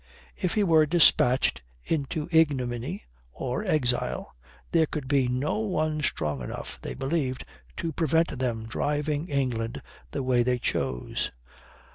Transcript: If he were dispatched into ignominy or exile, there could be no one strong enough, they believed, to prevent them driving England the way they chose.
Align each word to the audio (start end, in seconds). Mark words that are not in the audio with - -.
If 0.35 0.55
he 0.55 0.63
were 0.63 0.87
dispatched 0.87 1.61
into 1.85 2.27
ignominy 2.31 3.03
or 3.31 3.63
exile, 3.63 4.35
there 4.71 4.87
could 4.87 5.07
be 5.07 5.27
no 5.27 5.59
one 5.59 6.01
strong 6.01 6.41
enough, 6.41 6.79
they 6.81 6.95
believed, 6.95 7.45
to 7.77 7.91
prevent 7.93 8.39
them 8.39 8.65
driving 8.65 9.27
England 9.29 9.79
the 10.09 10.23
way 10.23 10.41
they 10.41 10.57
chose. 10.57 11.29